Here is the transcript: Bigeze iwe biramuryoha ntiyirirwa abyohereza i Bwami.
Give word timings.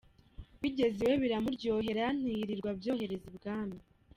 Bigeze 0.61 0.99
iwe 1.05 1.15
biramuryoha 1.23 2.05
ntiyirirwa 2.19 2.69
abyohereza 2.73 3.27
i 3.31 3.33
Bwami. 3.37 3.77